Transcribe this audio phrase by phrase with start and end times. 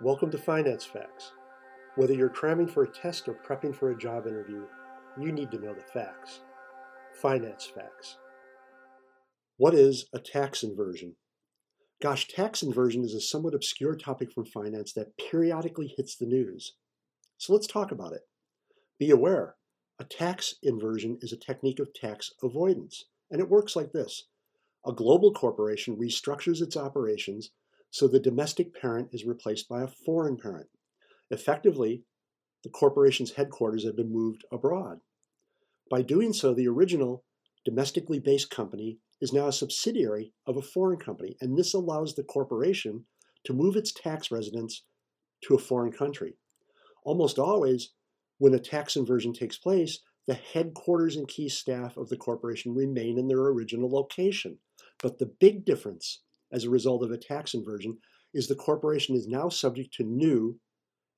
[0.00, 1.30] Welcome to Finance Facts.
[1.94, 4.64] Whether you're cramming for a test or prepping for a job interview,
[5.16, 6.40] you need to know the facts.
[7.22, 8.18] Finance Facts.
[9.56, 11.14] What is a tax inversion?
[12.02, 16.74] Gosh, tax inversion is a somewhat obscure topic from finance that periodically hits the news.
[17.38, 18.22] So let's talk about it.
[18.98, 19.54] Be aware,
[20.00, 24.24] a tax inversion is a technique of tax avoidance, and it works like this.
[24.84, 27.52] A global corporation restructures its operations
[27.94, 30.66] so the domestic parent is replaced by a foreign parent.
[31.30, 32.02] Effectively,
[32.64, 34.98] the corporation's headquarters have been moved abroad.
[35.88, 37.22] By doing so, the original
[37.64, 42.24] domestically based company is now a subsidiary of a foreign company, and this allows the
[42.24, 43.04] corporation
[43.44, 44.82] to move its tax residence
[45.44, 46.34] to a foreign country.
[47.04, 47.92] Almost always,
[48.38, 53.18] when a tax inversion takes place, the headquarters and key staff of the corporation remain
[53.18, 54.58] in their original location.
[55.00, 56.22] But the big difference
[56.54, 57.98] as a result of a tax inversion
[58.32, 60.58] is the corporation is now subject to new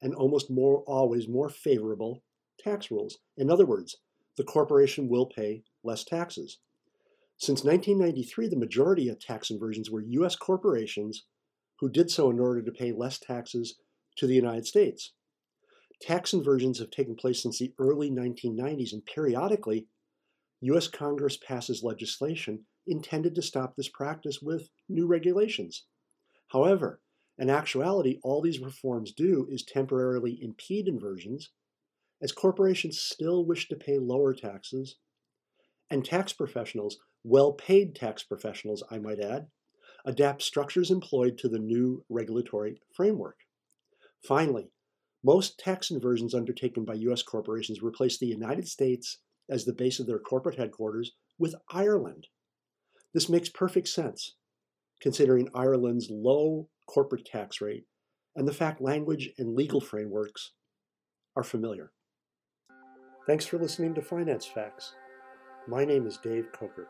[0.02, 2.22] and almost more always more favorable
[2.58, 3.18] tax rules.
[3.36, 3.96] In other words,
[4.36, 6.58] the corporation will pay less taxes.
[7.38, 10.36] Since 1993, the majority of tax inversions were U.S.
[10.36, 11.26] corporations
[11.80, 13.76] who did so in order to pay less taxes
[14.16, 15.12] to the United States.
[16.00, 19.86] Tax inversions have taken place since the early 1990s, and periodically,
[20.62, 20.88] U.S.
[20.88, 25.84] Congress passes legislation intended to stop this practice with new regulations.
[26.48, 27.00] However,
[27.38, 31.50] in actuality, all these reforms do is temporarily impede inversions,
[32.22, 34.96] as corporations still wish to pay lower taxes,
[35.90, 39.48] and tax professionals, well paid tax professionals, I might add,
[40.04, 43.40] adapt structures employed to the new regulatory framework.
[44.22, 44.70] Finally,
[45.22, 47.22] most tax inversions undertaken by U.S.
[47.22, 49.18] corporations replace the United States
[49.50, 52.28] as the base of their corporate headquarters with Ireland
[53.16, 54.34] this makes perfect sense,
[55.00, 57.86] considering Ireland's low corporate tax rate
[58.36, 60.52] and the fact language and legal frameworks
[61.34, 61.92] are familiar.
[63.26, 64.96] Thanks for listening to Finance Facts.
[65.66, 66.88] My name is Dave Coker.